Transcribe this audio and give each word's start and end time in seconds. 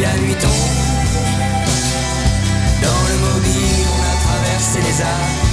la 0.00 0.16
nuit 0.18 0.34
tombe. 0.34 0.50
Dans 2.82 3.02
le 3.10 3.16
mobile, 3.28 3.86
on 3.94 4.00
a 4.02 4.14
traversé 4.26 4.78
les 4.80 5.00
Alpes. 5.02 5.46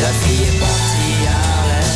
La 0.00 0.12
fille 0.20 0.44
est 0.44 0.58
partie 0.58 1.16
à 1.26 1.36
Harlem. 1.52 1.94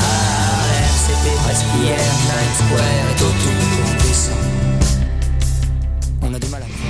À 0.00 0.14
Harlem, 0.50 0.94
c'était 1.06 1.36
presque 1.44 1.70
hier. 1.80 1.98
Times 2.26 2.56
Square 2.58 3.06
est 3.10 3.22
autour, 3.22 3.73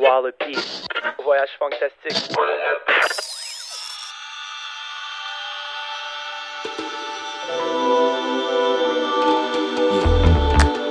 Wallopy. 0.00 0.54
Voyage 1.24 1.50
fantastique. 1.58 2.36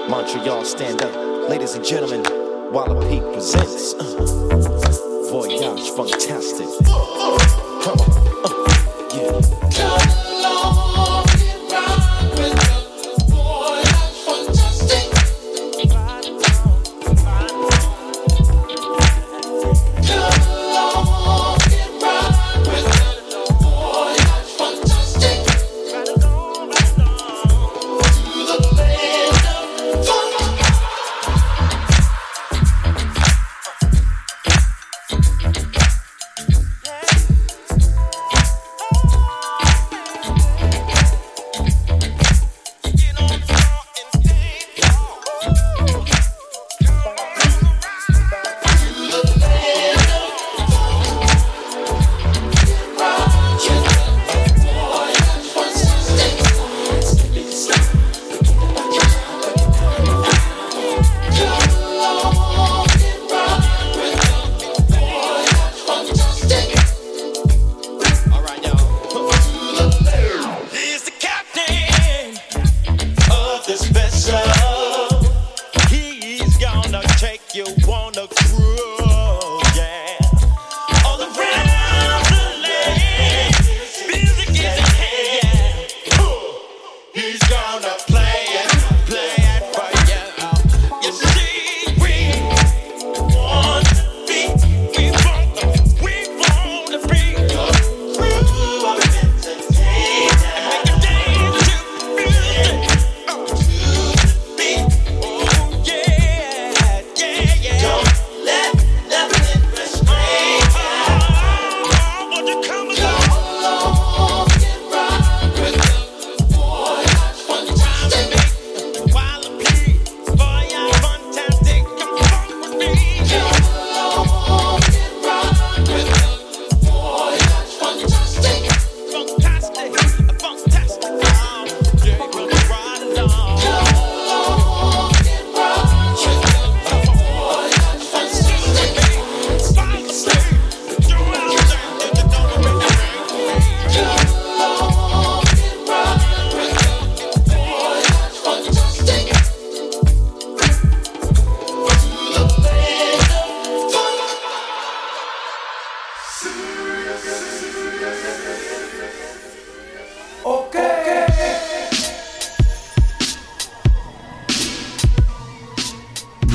Montreal, 0.09 0.66
stand 0.66 1.01
up. 1.03 1.50
Ladies 1.50 1.75
and 1.75 1.85
gentlemen, 1.85 2.23
Walla 2.73 3.00
Peak 3.09 3.23
presents 3.34 3.94
uh, 3.94 5.29
Voyage 5.31 5.90
Fantastic. 5.91 7.66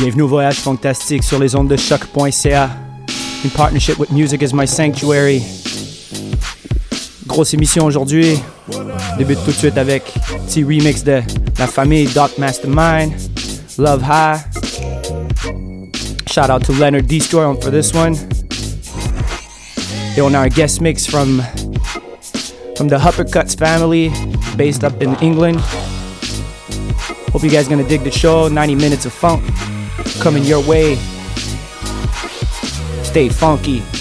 Bienvenue 0.03 0.23
au 0.23 0.29
voyage 0.29 0.57
fantastique 0.57 1.23
sur 1.23 1.39
les 1.39 1.55
ondes 1.55 1.69
de 1.69 1.77
choq.ca. 1.77 2.71
Une 3.45 3.51
partnership 3.51 4.01
with 4.01 4.11
Music 4.11 4.43
is 4.43 4.53
My 4.53 4.67
Sanctuary. 4.67 5.41
Grosse 7.29 7.55
émission 7.55 7.85
aujourd'hui. 7.85 8.37
Débute 9.17 9.39
tout 9.45 9.53
de 9.53 9.57
suite 9.57 9.79
avec 9.79 10.13
petit 10.49 10.65
remix 10.65 11.05
de 11.05 11.23
la 11.57 11.69
famille 11.69 12.09
Doc 12.09 12.37
Mastermind, 12.37 13.13
Love 13.79 14.03
High. 14.03 14.41
Shout 16.27 16.51
out 16.51 16.65
to 16.65 16.73
Leonard 16.73 17.07
Destroy 17.07 17.55
for 17.61 17.71
this 17.71 17.95
one. 17.95 18.17
Et 20.17 20.21
on 20.21 20.35
a 20.35 20.41
un 20.41 20.49
guest 20.49 20.81
mix 20.81 21.07
from 21.07 21.41
from 22.75 22.89
the 22.89 22.99
Huppercuts 22.99 23.57
family, 23.57 24.11
based 24.57 24.83
up 24.83 25.01
in 25.01 25.15
England. 25.23 25.61
Hope 27.33 27.45
you 27.45 27.51
guys 27.51 27.69
gonna 27.69 27.87
dig 27.87 28.03
the 28.03 28.11
show. 28.11 28.49
90 28.49 28.75
minutes 28.75 29.07
of 29.07 29.13
funk 29.13 29.45
coming 30.23 30.45
your 30.45 30.63
way. 30.69 30.95
Stay 33.03 33.29
funky. 33.29 33.92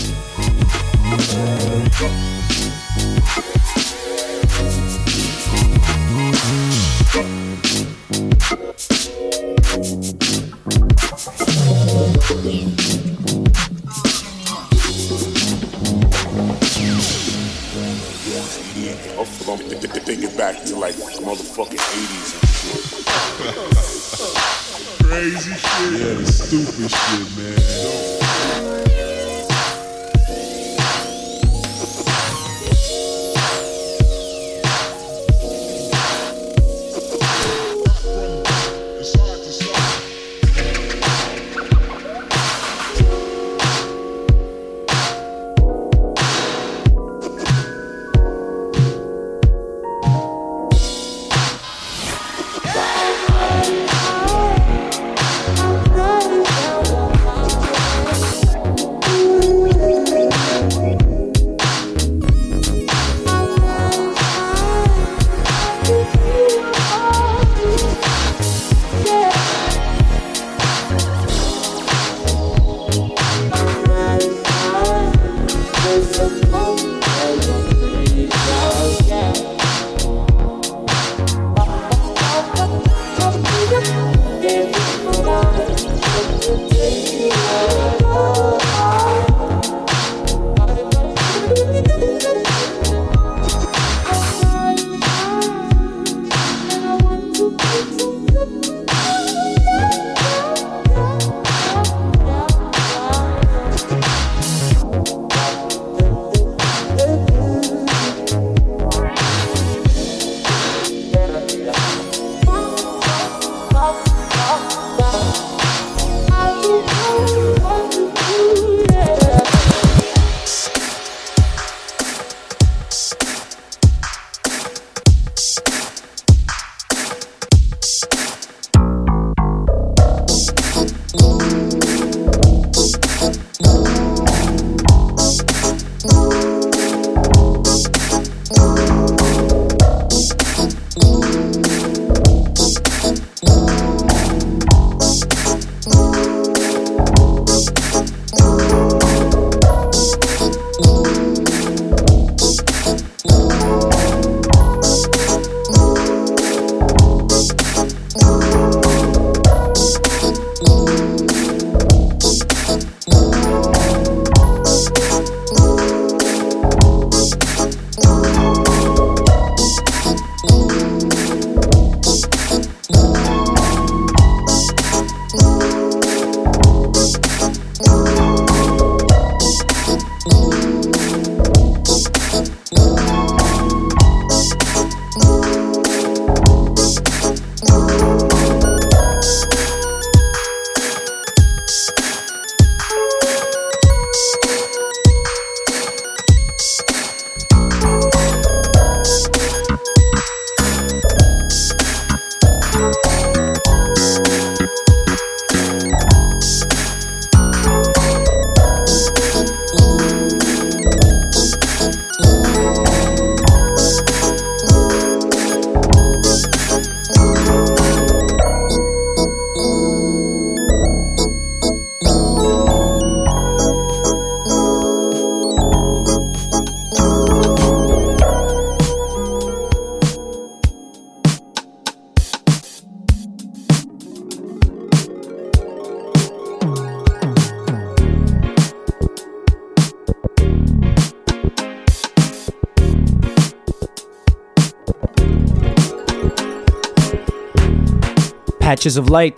Patches 248.81 248.97
of 248.97 249.11
Light, 249.11 249.35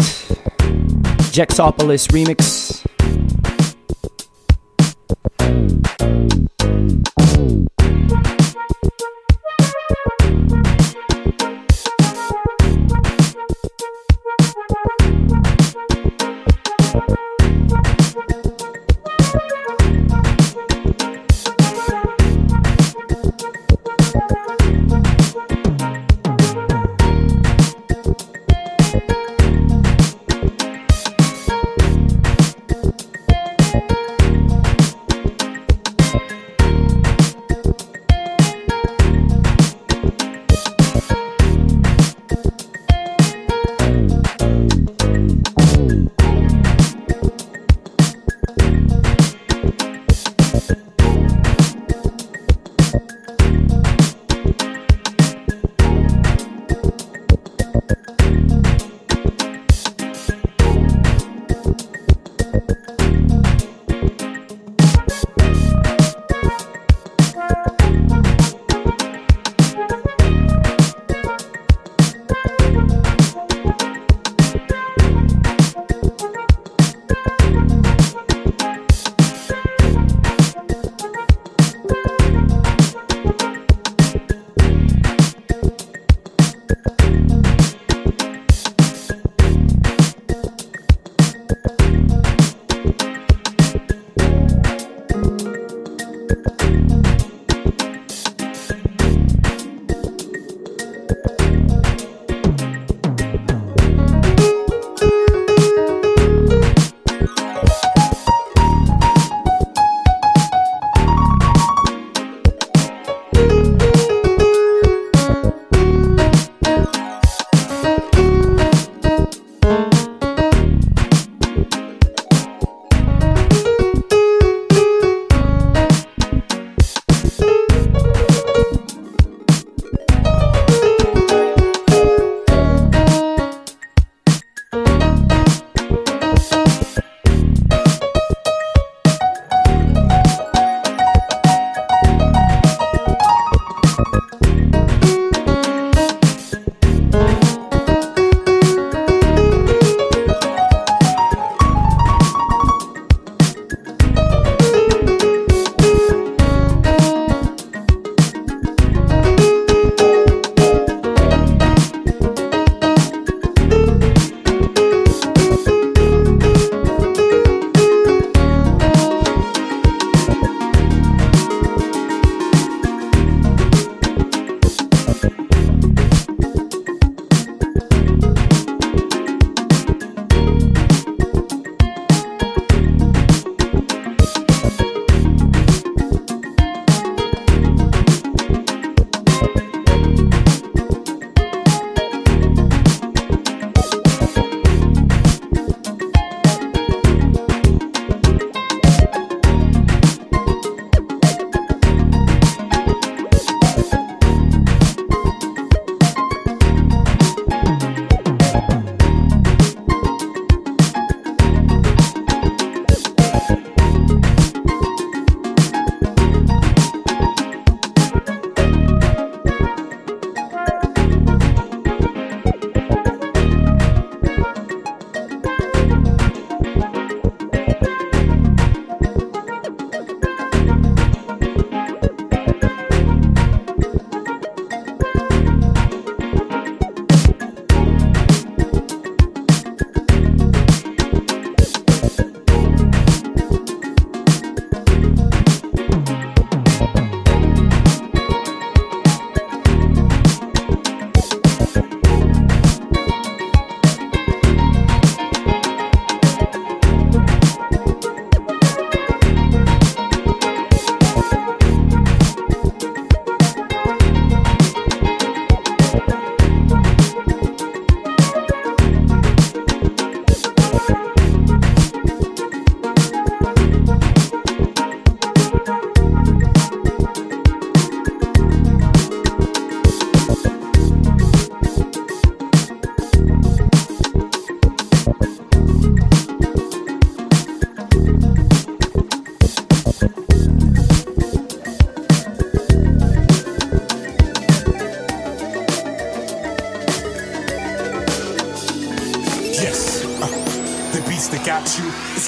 Jexopolis 1.34 2.08
remix. 2.14 2.63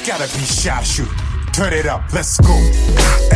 Gotta 0.06 0.32
be 0.38 0.46
shot 0.46 0.86
shoot. 0.86 1.10
Turn 1.52 1.74
it 1.74 1.88
up, 1.88 2.04
let's 2.14 2.40
go. 2.40 3.35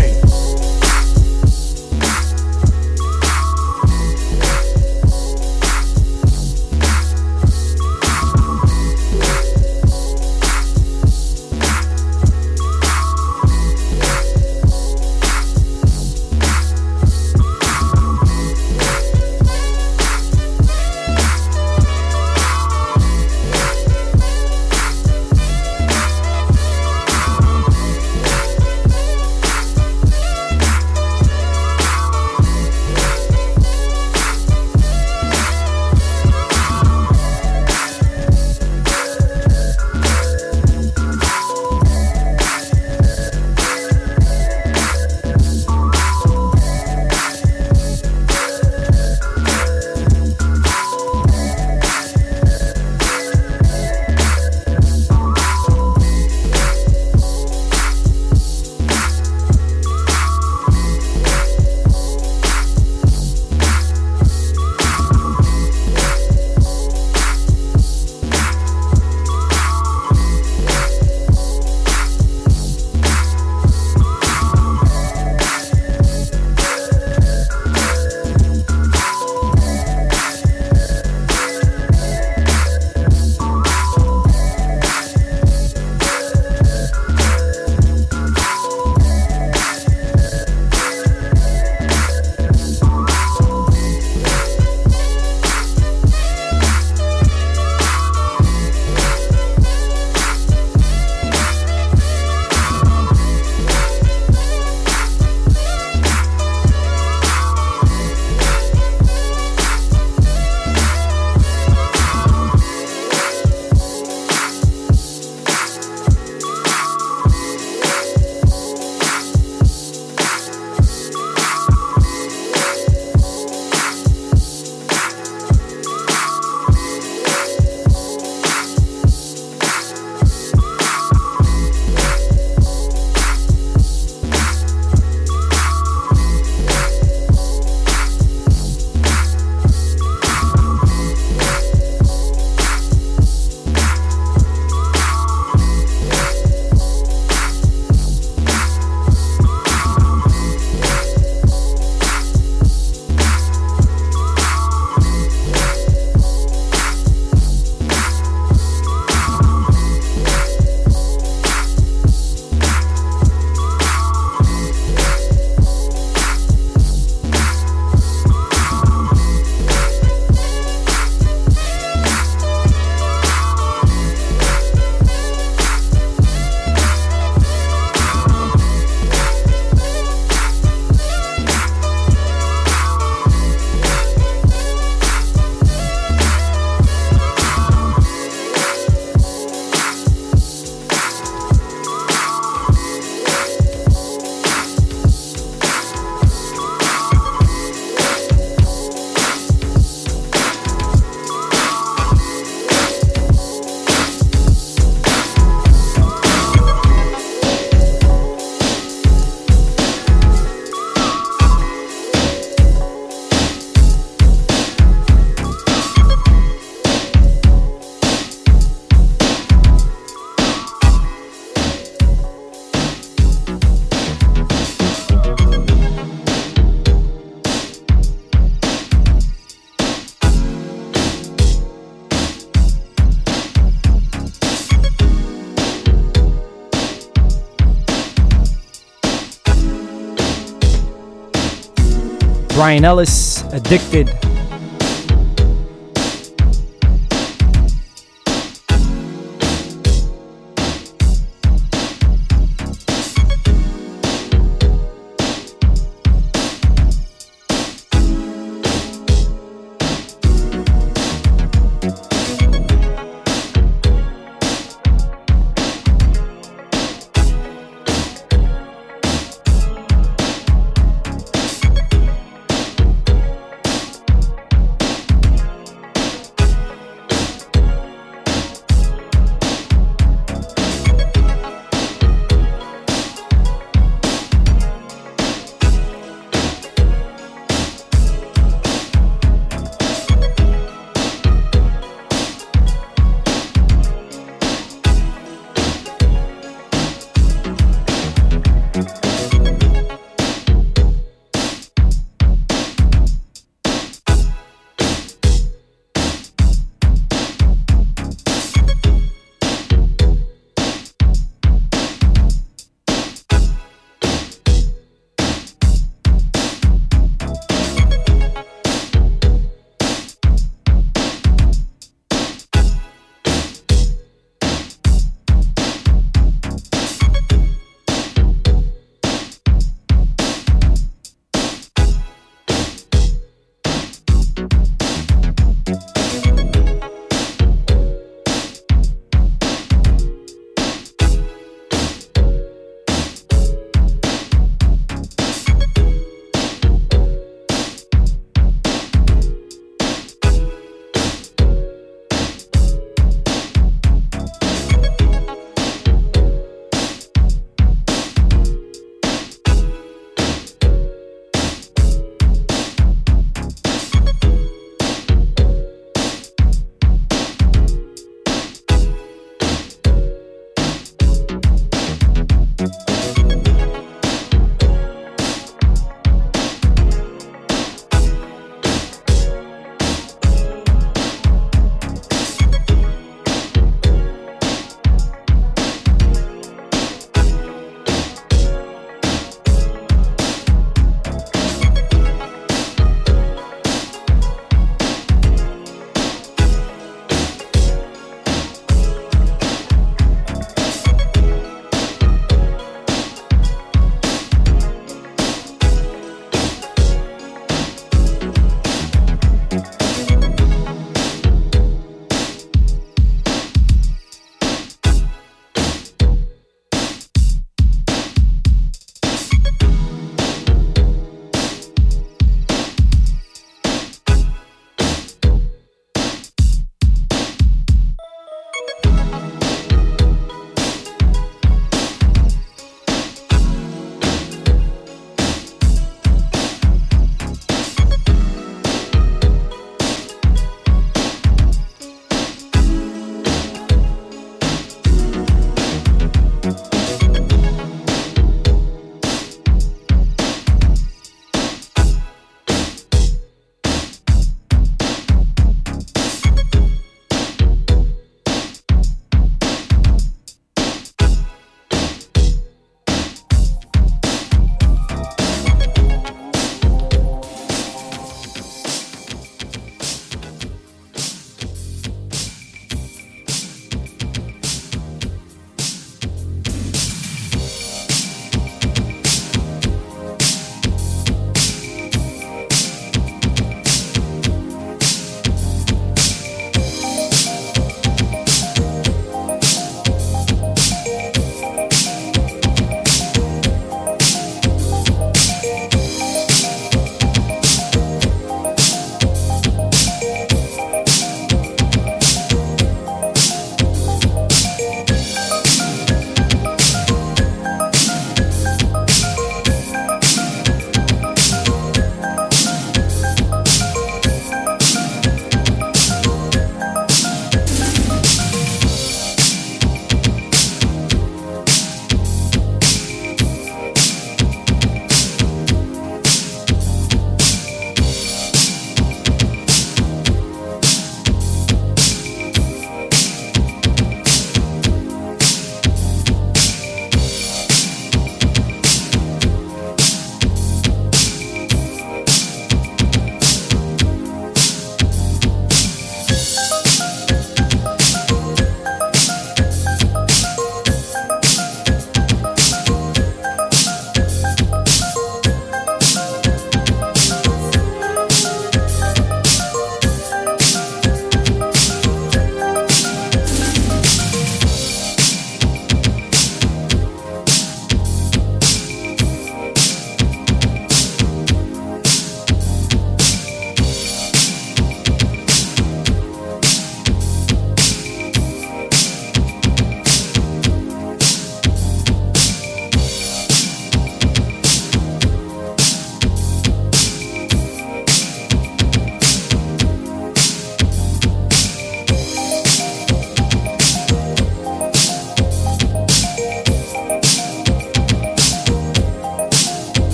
Brian 242.59 242.83
Ellis, 242.83 243.41
Addicted. 243.53 244.28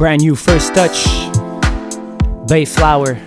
Brand 0.00 0.22
new 0.22 0.34
first 0.34 0.74
touch. 0.74 1.04
Bayflower. 2.48 3.20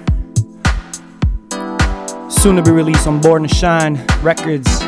Soon 2.32 2.56
to 2.56 2.64
be 2.64 2.72
released 2.72 3.06
on 3.06 3.22
Born 3.22 3.44
to 3.44 3.48
Shine 3.48 4.04
Records. 4.24 4.84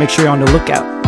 Make 0.00 0.10
sure 0.10 0.24
you're 0.24 0.32
on 0.32 0.40
the 0.40 0.50
lookout. 0.50 1.01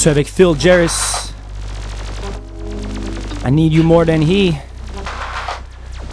Poursuit 0.00 0.10
avec 0.10 0.28
Phil 0.28 0.54
Jarris. 0.58 1.32
I 3.44 3.50
Need 3.50 3.72
You 3.72 3.82
More 3.82 4.06
Than 4.06 4.22
He. 4.22 4.58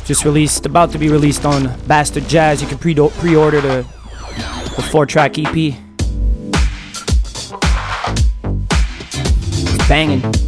Just 0.06 0.26
released, 0.26 0.65
about 0.65 0.91
to 0.91 0.97
be 0.97 1.10
released 1.10 1.45
on 1.45 1.71
Bastard 1.88 2.28
Jazz. 2.28 2.62
You 2.62 2.67
can 2.67 2.78
pre 2.78 2.95
pre-order 2.95 3.62
the, 3.62 3.86
the 4.76 4.82
four-track 4.82 5.38
EP. 5.38 5.76
banging. 9.88 10.46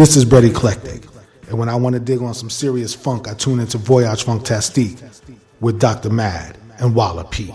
This 0.00 0.16
is 0.16 0.24
Brett 0.24 0.44
Eclectic. 0.44 1.04
And 1.50 1.58
when 1.58 1.68
I 1.68 1.74
want 1.74 1.92
to 1.92 2.00
dig 2.00 2.22
on 2.22 2.32
some 2.32 2.48
serious 2.48 2.94
funk, 2.94 3.28
I 3.28 3.34
tune 3.34 3.60
into 3.60 3.76
Voyage 3.76 4.24
Funktastique 4.24 4.98
with 5.60 5.78
Dr. 5.78 6.08
Mad 6.08 6.56
and 6.78 6.94
Walla 6.94 7.22
P. 7.24 7.48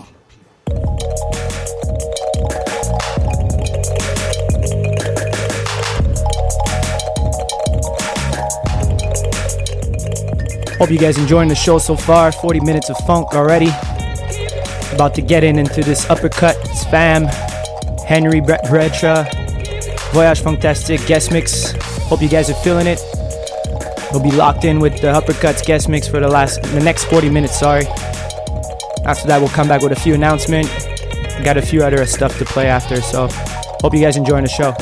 Hope 10.78 10.90
you 10.92 10.98
guys 10.98 11.18
enjoying 11.18 11.48
the 11.48 11.56
show 11.56 11.78
so 11.78 11.96
far. 11.96 12.30
40 12.30 12.60
minutes 12.60 12.88
of 12.90 12.96
funk 12.98 13.34
already. 13.34 13.70
About 14.94 15.16
to 15.16 15.20
get 15.20 15.42
in 15.42 15.58
into 15.58 15.82
this 15.82 16.08
uppercut. 16.08 16.56
It's 16.66 16.84
Fam, 16.84 17.24
Henry 18.06 18.40
Brett 18.40 18.62
Bradshaw, 18.68 19.24
Voyage 20.12 20.40
Funktastique 20.40 21.04
guest 21.08 21.32
mix. 21.32 21.74
Hope 22.08 22.22
you 22.22 22.28
guys 22.28 22.48
are 22.48 22.54
feeling 22.54 22.86
it. 22.86 23.00
We'll 24.12 24.22
be 24.22 24.30
locked 24.30 24.64
in 24.64 24.78
with 24.78 25.00
the 25.00 25.08
uppercuts 25.08 25.64
guest 25.66 25.88
mix 25.88 26.06
for 26.06 26.20
the 26.20 26.28
last, 26.28 26.62
the 26.62 26.80
next 26.80 27.04
40 27.06 27.28
minutes. 27.30 27.58
Sorry. 27.58 27.84
After 29.04 29.26
that, 29.26 29.38
we'll 29.40 29.48
come 29.48 29.66
back 29.66 29.82
with 29.82 29.90
a 29.92 30.00
few 30.00 30.14
announcements. 30.14 30.70
Got 31.44 31.56
a 31.56 31.62
few 31.62 31.82
other 31.82 32.06
stuff 32.06 32.38
to 32.38 32.44
play 32.44 32.68
after. 32.68 33.00
So, 33.00 33.28
hope 33.82 33.92
you 33.92 34.00
guys 34.00 34.16
enjoying 34.16 34.44
the 34.44 34.48
show. 34.48 34.72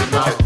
We 0.00 0.39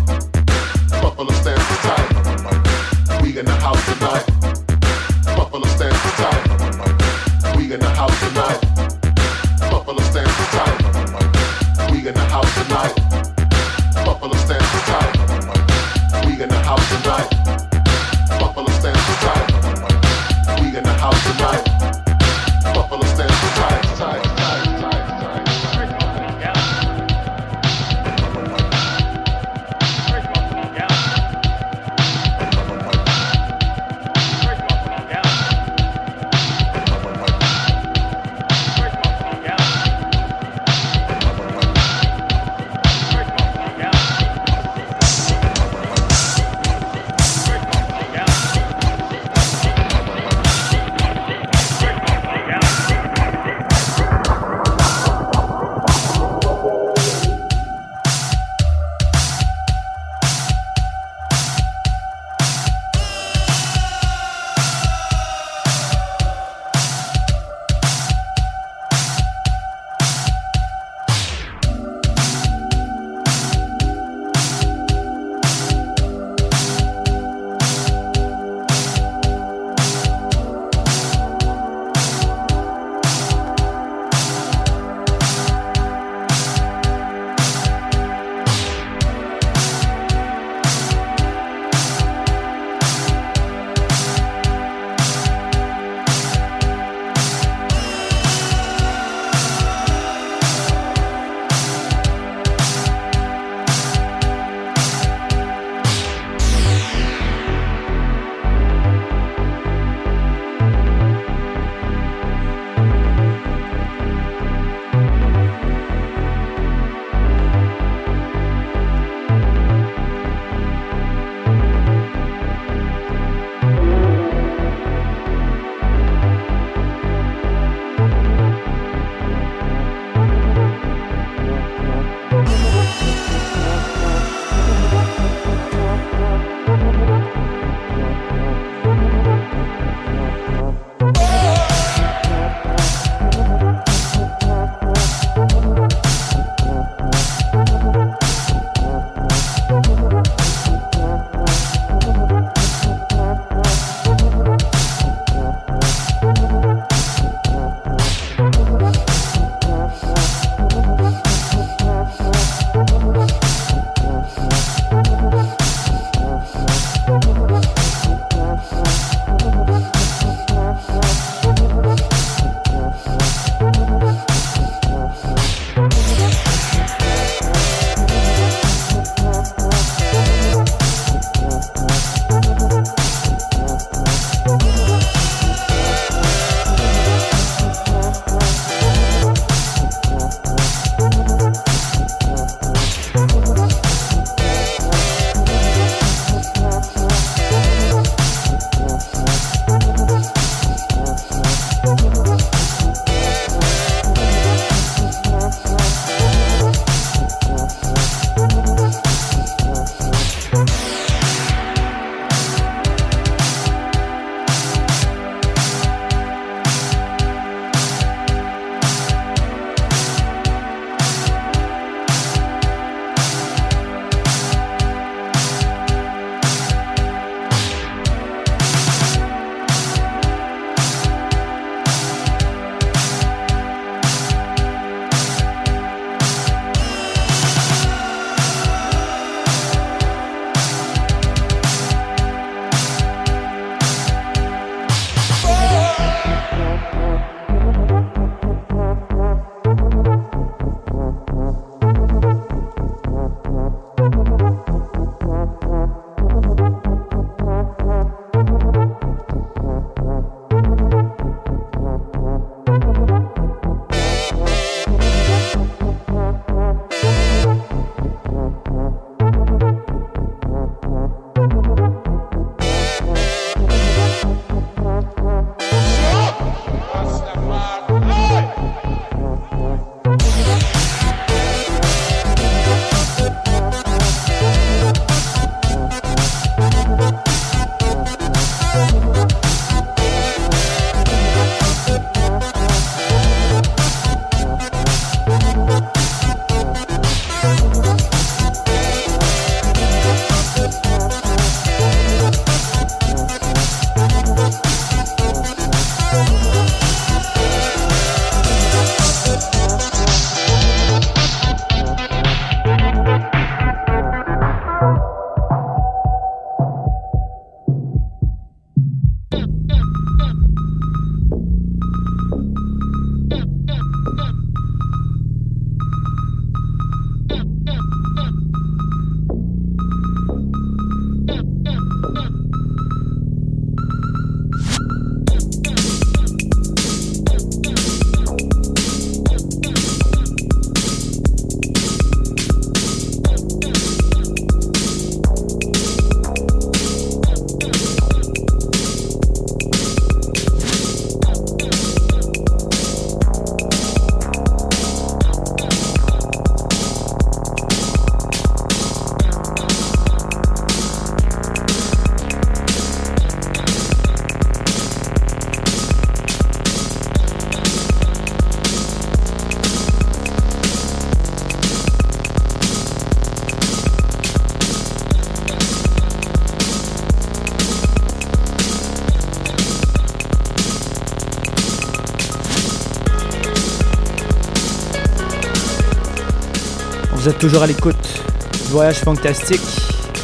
Vous 387.24 387.30
êtes 387.30 387.38
toujours 387.38 387.62
à 387.62 387.66
l'écoute 387.66 388.22
du 388.52 388.72
voyage 388.72 388.98
fantastique 388.98 389.62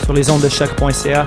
sur 0.05 0.13
les 0.13 0.29
ondes 0.29 0.43
de 0.43 0.51
choq.ca. 0.51 1.25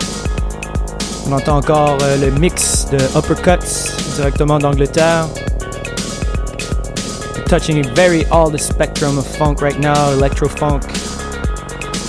On 1.25 1.31
entend 1.31 1.57
encore 1.57 1.97
euh, 2.03 2.15
le 2.17 2.29
mix 2.39 2.85
de 2.91 2.97
Uppercuts 3.17 4.13
directement 4.15 4.59
d'Angleterre. 4.59 5.25
Touching 7.47 7.83
a 7.83 7.89
very 7.95 8.23
all 8.29 8.51
the 8.51 8.59
spectrum 8.59 9.17
of 9.17 9.25
funk 9.25 9.63
right 9.63 9.79
now 9.79 10.11
electro 10.11 10.47
funk, 10.47 10.83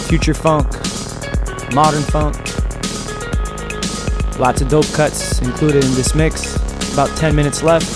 future 0.09 0.35
funk, 0.35 0.67
modern 1.73 2.03
funk. 2.03 2.37
Lots 4.39 4.61
of 4.61 4.69
dope 4.69 4.93
cuts 4.93 5.41
included 5.41 5.87
in 5.87 5.95
this 5.95 6.15
mix. 6.15 6.55
About 6.93 7.09
10 7.17 7.35
minutes 7.35 7.63
left. 7.63 7.87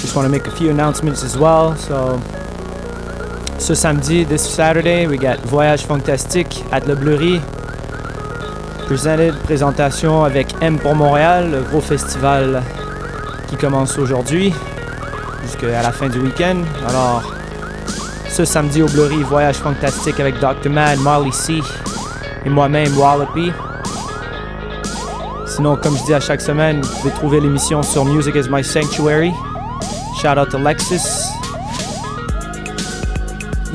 Just 0.00 0.16
want 0.16 0.26
to 0.26 0.28
make 0.28 0.48
a 0.48 0.56
few 0.56 0.70
announcements 0.70 1.22
as 1.22 1.38
well. 1.38 1.76
So, 1.76 2.20
ce 3.62 3.74
samedi, 3.76 4.24
this 4.26 4.42
Saturday, 4.42 5.06
we 5.06 5.16
got 5.16 5.38
Voyage 5.44 5.86
Fantastique 5.86 6.64
at 6.72 6.80
Le 6.88 6.96
Bleury. 6.96 7.40
Presented, 8.86 9.38
présentation 9.44 10.24
avec 10.24 10.48
M 10.60 10.80
pour 10.80 10.96
Montréal, 10.96 11.52
le 11.52 11.60
gros 11.62 11.80
festival 11.80 12.60
qui 13.48 13.56
commence 13.56 13.96
aujourd'hui 13.98 14.52
jusqu'à 15.44 15.80
la 15.80 15.92
fin 15.92 16.08
du 16.08 16.18
week-end. 16.18 16.62
Alors, 16.88 17.22
ce 18.28 18.44
samedi 18.44 18.82
au 18.82 18.88
Bleury, 18.88 19.22
Voyage 19.22 19.58
Fantastique 19.58 20.18
avec 20.18 20.40
Dr. 20.40 20.68
Mad, 20.68 20.98
Marley 20.98 21.30
C 21.30 21.60
et 22.44 22.50
moi-même, 22.50 22.98
Wallopy. 22.98 23.52
Sinon, 25.46 25.76
comme 25.76 25.96
je 25.96 26.04
dis 26.04 26.14
à 26.14 26.20
chaque 26.20 26.40
semaine, 26.40 26.80
vous 26.80 26.98
pouvez 26.98 27.14
trouver 27.14 27.40
l'émission 27.40 27.80
sur 27.84 28.04
Music 28.04 28.34
is 28.34 28.48
My 28.50 28.64
Sanctuary. 28.64 29.32
Shout 30.20 30.36
out 30.36 30.50
to 30.50 30.58
Lexus. 30.58 31.21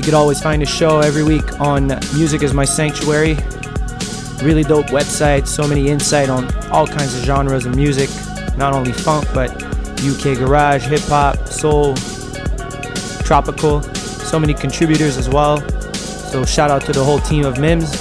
Could 0.08 0.14
always 0.14 0.42
find 0.42 0.64
a 0.64 0.66
show 0.66 1.02
every 1.02 1.24
week 1.24 1.60
on 1.60 1.88
Music 2.16 2.42
is 2.42 2.54
My 2.54 2.64
Sanctuary. 2.64 3.34
Really 4.42 4.64
dope 4.64 4.86
website, 4.86 5.46
so 5.46 5.68
many 5.68 5.90
insight 5.90 6.30
on 6.30 6.46
all 6.72 6.88
kinds 6.88 7.14
of 7.14 7.26
genres 7.26 7.66
of 7.66 7.76
music, 7.76 8.10
not 8.56 8.74
only 8.74 8.94
funk, 8.94 9.28
but 9.34 9.52
UK 10.02 10.38
garage, 10.38 10.86
hip 10.86 11.02
hop, 11.02 11.50
soul, 11.50 11.94
tropical. 13.26 13.84
So 13.84 14.40
many 14.40 14.54
contributors 14.54 15.18
as 15.18 15.28
well. 15.28 15.60
So 15.94 16.46
shout 16.46 16.72
out 16.72 16.84
to 16.86 16.94
the 16.94 17.04
whole 17.04 17.20
team 17.20 17.44
of 17.44 17.58
MIMS. 17.58 17.92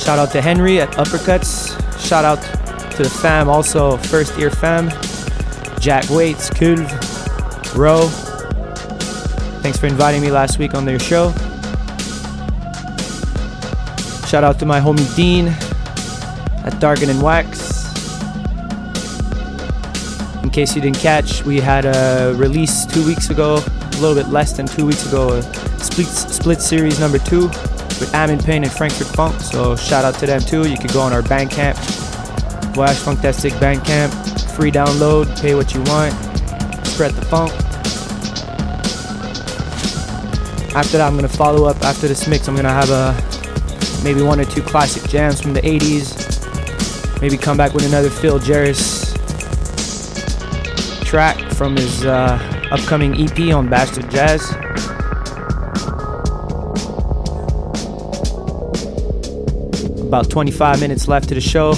Shout 0.00 0.20
out 0.20 0.30
to 0.30 0.40
Henry 0.40 0.80
at 0.80 0.90
Uppercuts. 0.92 1.76
Shout 1.98 2.24
out 2.24 2.40
to 2.92 3.02
the 3.02 3.10
fam, 3.10 3.48
also 3.48 3.96
first 3.96 4.38
year 4.38 4.52
fam. 4.52 4.90
Jack 5.80 6.08
Waits, 6.08 6.48
Kulv, 6.50 6.86
Roe. 7.74 8.08
Thanks 9.62 9.78
for 9.78 9.86
inviting 9.86 10.20
me 10.20 10.30
last 10.30 10.58
week 10.58 10.74
on 10.74 10.84
their 10.84 10.98
show. 10.98 11.32
Shout 14.26 14.44
out 14.44 14.58
to 14.60 14.66
my 14.66 14.80
homie 14.80 15.14
Dean 15.14 15.48
at 16.64 16.78
Darken 16.80 17.10
and 17.10 17.22
Wax. 17.22 17.72
In 20.42 20.50
case 20.50 20.74
you 20.74 20.82
didn't 20.82 20.98
catch, 20.98 21.44
we 21.44 21.60
had 21.60 21.84
a 21.84 22.34
release 22.36 22.84
two 22.86 23.04
weeks 23.06 23.30
ago, 23.30 23.56
a 23.56 23.98
little 24.00 24.14
bit 24.14 24.28
less 24.28 24.56
than 24.56 24.66
two 24.66 24.86
weeks 24.86 25.06
ago, 25.06 25.34
a 25.34 25.42
split, 25.78 26.06
split 26.06 26.60
series 26.60 26.98
number 26.98 27.18
two 27.18 27.48
with 28.00 28.14
Amin 28.14 28.38
Payne 28.38 28.64
and 28.64 28.72
Frankfurt 28.72 29.06
Funk. 29.08 29.40
So 29.40 29.76
shout 29.76 30.04
out 30.04 30.14
to 30.20 30.26
them 30.26 30.40
too. 30.40 30.68
You 30.68 30.76
could 30.78 30.92
go 30.92 31.00
on 31.00 31.12
our 31.12 31.22
Bandcamp, 31.22 31.76
Voyage 32.74 32.96
Funktastic 32.96 33.52
Bandcamp, 33.52 34.12
free 34.56 34.72
download, 34.72 35.40
pay 35.40 35.54
what 35.54 35.72
you 35.74 35.82
want, 35.82 36.12
spread 36.84 37.12
the 37.12 37.24
funk. 37.26 37.52
After 40.74 40.98
that, 40.98 41.06
I'm 41.06 41.16
gonna 41.16 41.28
follow 41.28 41.66
up 41.66 41.82
after 41.82 42.08
this 42.08 42.26
mix. 42.26 42.48
I'm 42.48 42.56
gonna 42.56 42.70
have 42.70 42.90
a 42.90 43.14
maybe 44.02 44.22
one 44.22 44.40
or 44.40 44.44
two 44.44 44.62
classic 44.62 45.08
jams 45.10 45.40
from 45.40 45.52
the 45.52 45.60
80s. 45.60 47.20
Maybe 47.20 47.36
come 47.36 47.56
back 47.56 47.74
with 47.74 47.86
another 47.86 48.10
Phil 48.10 48.38
Jarris 48.40 49.12
track 51.04 51.38
from 51.52 51.76
his 51.76 52.06
uh, 52.06 52.38
upcoming 52.70 53.14
EP 53.20 53.54
on 53.54 53.68
Bastard 53.68 54.10
Jazz. 54.10 54.50
About 60.00 60.30
25 60.30 60.80
minutes 60.80 61.06
left 61.06 61.28
to 61.28 61.34
the 61.34 61.40
show. 61.40 61.74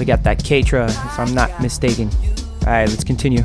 We 0.00 0.06
got 0.06 0.22
that 0.22 0.38
Katra, 0.38 0.88
if 0.88 1.18
I'm 1.18 1.34
not 1.34 1.60
mistaken. 1.60 2.08
Alright, 2.62 2.88
let's 2.88 3.04
continue. 3.04 3.44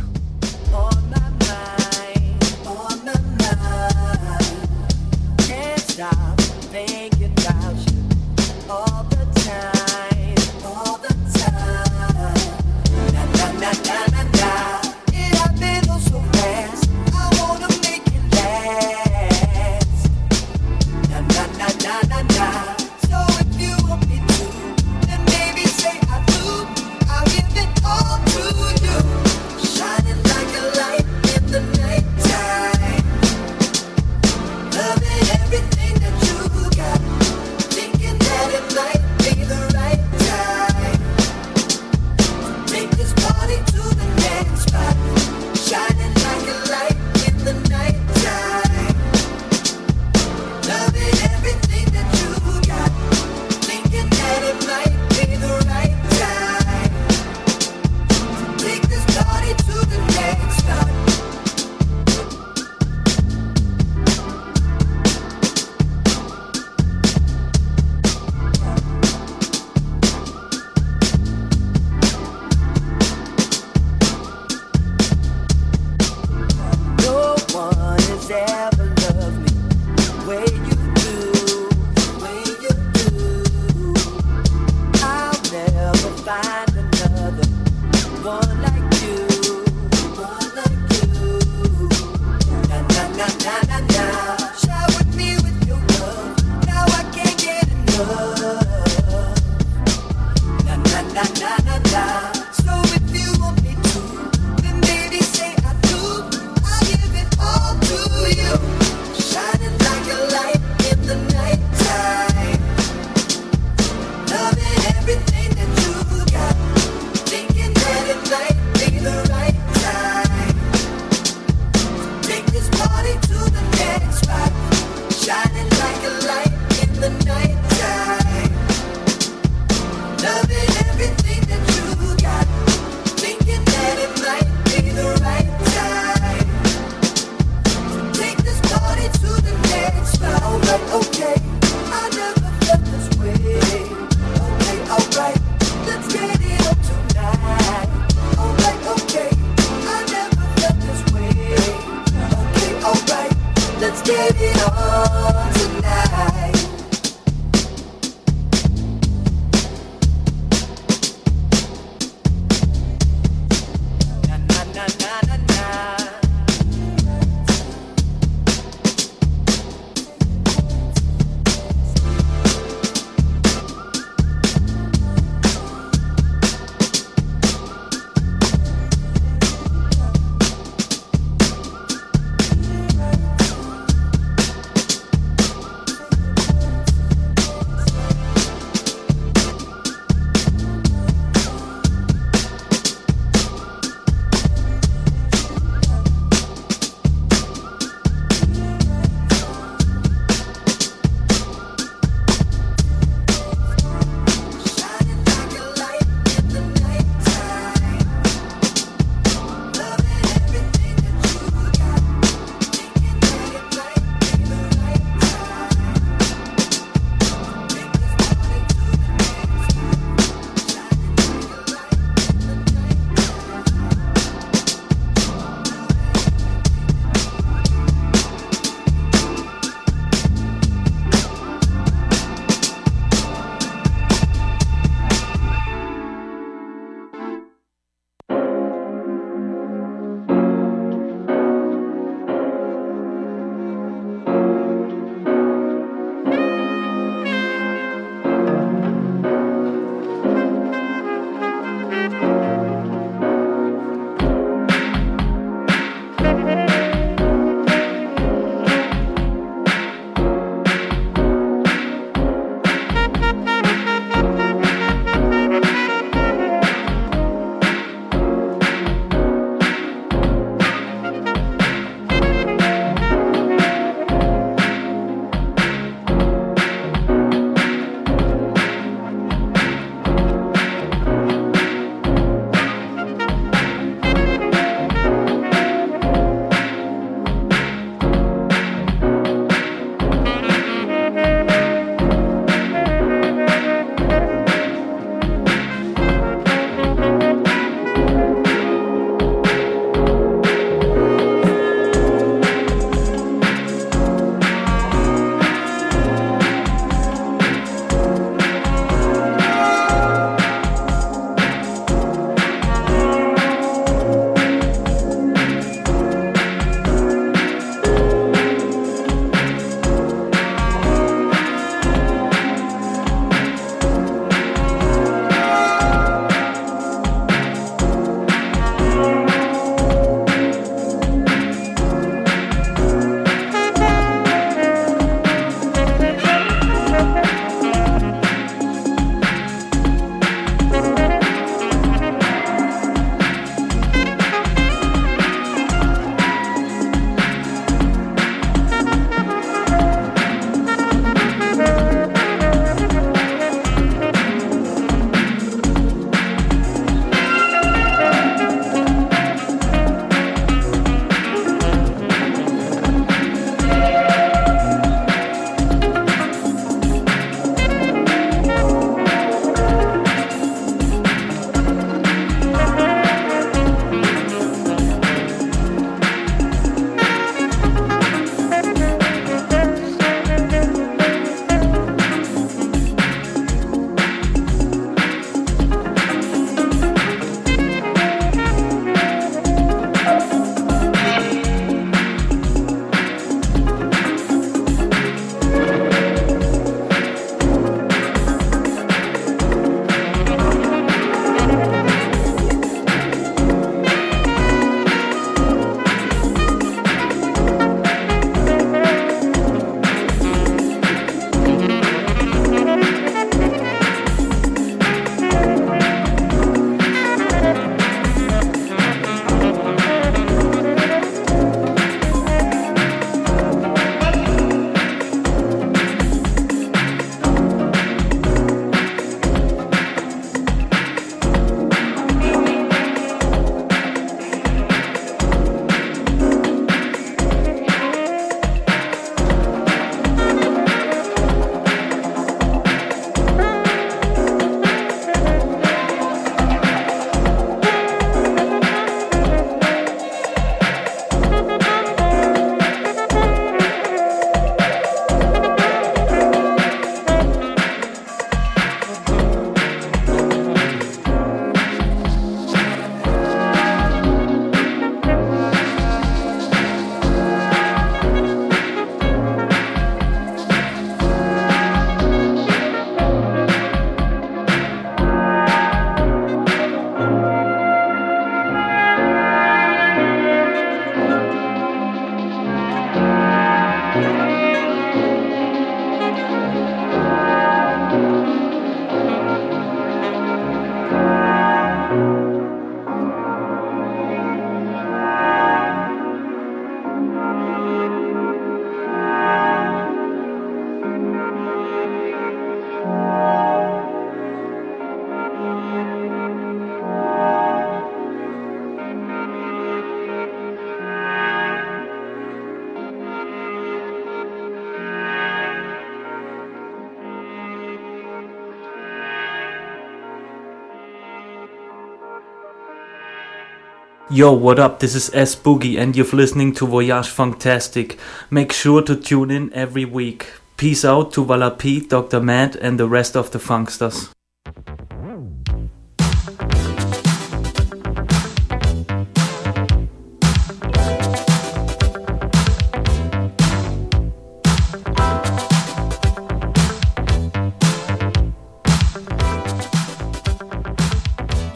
Yo, 524.16 524.32
what 524.32 524.60
up? 524.60 524.80
This 524.80 524.96
is 524.96 525.14
S 525.14 525.36
Boogie, 525.36 525.78
and 525.78 525.94
you're 525.94 526.06
listening 526.06 526.54
to 526.54 526.66
Voyage 526.66 527.10
Fantastic. 527.10 528.00
Make 528.30 528.54
sure 528.54 528.82
to 528.82 528.96
tune 528.96 529.30
in 529.30 529.52
every 529.54 529.84
week. 529.84 530.32
Peace 530.56 530.86
out 530.86 531.12
to 531.12 531.26
Valapi, 531.26 531.90
Dr. 531.90 532.22
Matt, 532.22 532.56
and 532.56 532.80
the 532.80 532.88
rest 532.88 533.18
of 533.18 533.32
the 533.32 533.40
Funksters. 533.40 534.14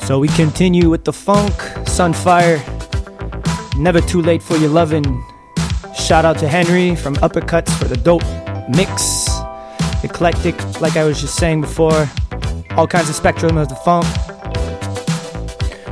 So 0.01 0.19
we 0.19 0.27
continue 0.27 0.89
with 0.89 1.05
the 1.05 1.13
funk. 1.13 1.78
On 1.99 2.13
Fire, 2.13 2.63
Never 3.75 3.99
Too 3.99 4.21
Late 4.21 4.41
for 4.41 4.55
Your 4.55 4.69
loving. 4.69 5.03
Shout 5.93 6.23
out 6.23 6.37
to 6.37 6.47
Henry 6.47 6.95
from 6.95 7.15
Uppercuts 7.17 7.77
for 7.77 7.85
the 7.85 7.97
dope 7.97 8.23
mix. 8.69 9.27
Eclectic, 10.03 10.55
like 10.79 10.95
I 10.95 11.03
was 11.03 11.19
just 11.19 11.35
saying 11.35 11.59
before, 11.59 12.09
all 12.77 12.87
kinds 12.87 13.09
of 13.09 13.15
spectrum 13.15 13.57
of 13.57 13.67
the 13.67 13.75
funk. 13.75 14.05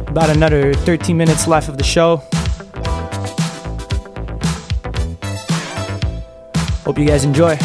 About 0.07 0.29
another 0.29 0.73
13 0.73 1.17
minutes 1.17 1.45
left 1.45 1.67
of 1.67 1.77
the 1.77 1.83
show. 1.83 2.17
Hope 6.85 6.97
you 6.97 7.05
guys 7.05 7.25
enjoy. 7.25 7.57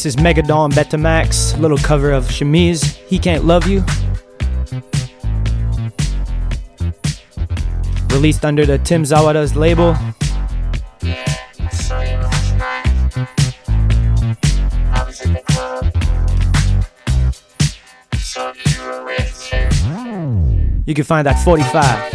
This 0.00 0.16
is 0.16 0.22
Megadon 0.22 0.70
Betamax, 0.70 1.60
little 1.60 1.76
cover 1.76 2.10
of 2.10 2.24
Chemise, 2.24 2.96
He 3.06 3.18
Can't 3.18 3.44
Love 3.44 3.66
You. 3.66 3.84
Released 8.08 8.46
under 8.46 8.64
the 8.64 8.78
Tim 8.78 9.02
Zawada's 9.02 9.54
label. 9.54 9.94
You 20.86 20.94
can 20.94 21.04
find 21.04 21.26
that 21.26 21.44
45. 21.44 22.09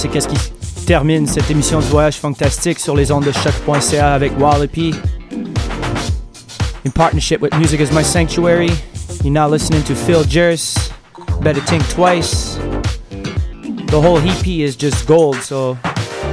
C'est 0.00 0.08
qu'est-ce 0.08 0.28
qui 0.28 0.84
termine 0.86 1.26
cette 1.26 1.50
émission 1.50 1.78
du 1.78 1.86
voyage 1.88 2.16
fantastique 2.16 2.78
sur 2.78 2.96
les 2.96 3.12
ondes 3.12 3.26
de 3.26 3.32
choq.ca 3.32 4.14
avec 4.14 4.32
Wallopy. 4.40 4.94
In 6.86 6.90
partnership 6.90 7.42
with 7.42 7.52
Music 7.58 7.80
is 7.80 7.92
My 7.92 8.02
Sanctuary, 8.02 8.70
you're 9.22 9.30
now 9.30 9.46
listening 9.46 9.82
to 9.82 9.94
Phil 9.94 10.24
Jerris, 10.24 10.90
Better 11.42 11.60
Think 11.60 11.86
Twice. 11.90 12.56
The 13.88 14.00
whole 14.00 14.16
EP 14.20 14.46
is 14.46 14.74
just 14.74 15.06
gold, 15.06 15.36
so 15.42 15.76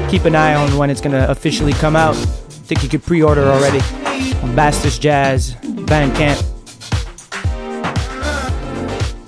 keep 0.10 0.24
an 0.24 0.34
eye 0.34 0.56
on 0.56 0.78
when 0.78 0.90
it's 0.90 1.02
gonna 1.02 1.26
officially 1.28 1.74
come 1.74 1.98
out. 1.98 2.16
I 2.16 2.70
think 2.70 2.84
you 2.84 2.88
could 2.88 3.04
pre-order 3.04 3.44
already 3.50 3.82
on 4.44 4.56
Bastards 4.56 4.98
Jazz, 4.98 5.56
Bandcamp. 5.88 6.42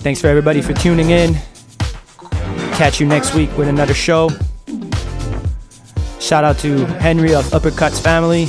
Thanks 0.02 0.22
for 0.22 0.28
everybody 0.28 0.62
for 0.62 0.72
tuning 0.72 1.10
in. 1.10 1.36
Catch 2.80 3.02
you 3.02 3.08
next 3.08 3.36
week 3.36 3.50
with 3.58 3.68
another 3.68 3.94
show. 3.94 4.30
Shout 6.22 6.46
out 6.46 6.58
to 6.60 6.86
Henry 6.86 7.36
of 7.36 7.44
Uppercuts 7.48 8.02
Family. 8.02 8.48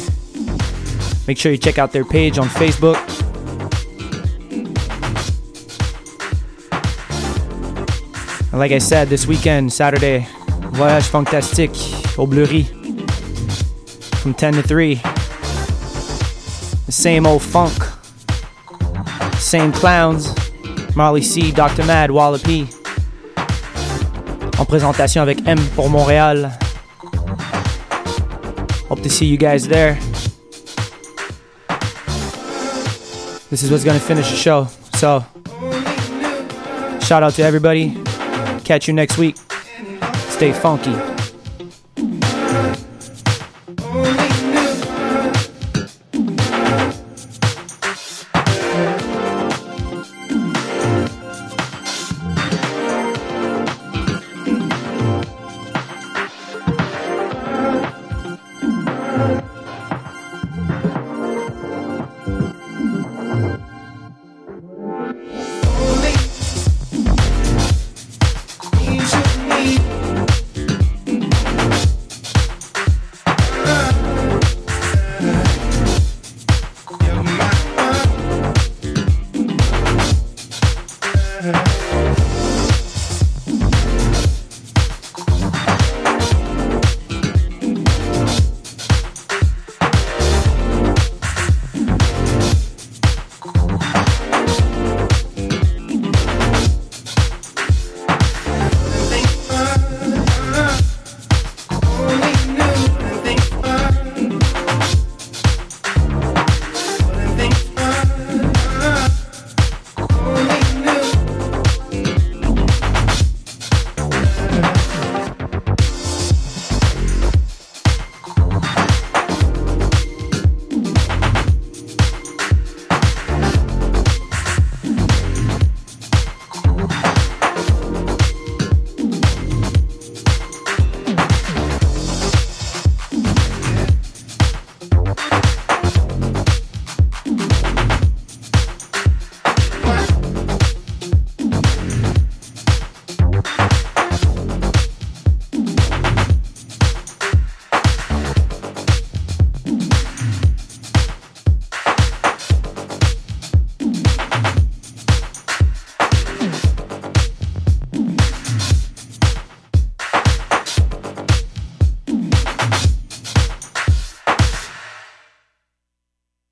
Make 1.26 1.36
sure 1.36 1.50
you 1.50 1.58
check 1.58 1.78
out 1.78 1.90
their 1.90 2.04
page 2.04 2.38
on 2.38 2.46
Facebook. 2.46 2.94
And 8.52 8.60
like 8.60 8.70
I 8.70 8.78
said, 8.78 9.08
this 9.08 9.26
weekend, 9.26 9.72
Saturday, 9.72 10.28
Voyage 10.74 11.06
Fantastique 11.06 11.74
au 12.16 12.24
Bleury 12.24 12.66
from 14.22 14.32
10 14.32 14.54
to 14.54 14.62
3. 14.62 14.94
The 16.86 16.92
same 16.92 17.26
old 17.26 17.42
funk, 17.42 17.82
same 19.40 19.72
clowns, 19.72 20.32
Molly 20.94 21.22
C, 21.22 21.50
Dr. 21.50 21.84
Mad, 21.84 22.12
Wallopy. 22.12 22.68
En 24.60 24.66
présentation 24.66 25.22
avec 25.22 25.38
M 25.46 25.58
pour 25.74 25.88
Montréal. 25.88 26.52
Hope 28.90 29.00
to 29.00 29.08
see 29.08 29.26
you 29.26 29.38
guys 29.38 29.66
there. 29.66 29.96
This 33.48 33.62
is 33.62 33.70
what's 33.70 33.84
gonna 33.84 33.98
finish 33.98 34.28
the 34.30 34.36
show. 34.36 34.68
So, 34.96 35.24
shout 37.00 37.22
out 37.22 37.34
to 37.36 37.42
everybody. 37.42 37.96
Catch 38.64 38.86
you 38.86 38.92
next 38.92 39.16
week. 39.16 39.36
Stay 40.28 40.52
funky. 40.52 41.09